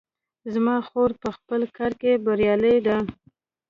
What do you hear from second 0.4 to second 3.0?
زما خور په خپل کار کې بریالۍ ده